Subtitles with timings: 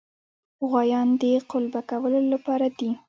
[0.67, 2.89] غوایان د قلبه کولو لپاره دي.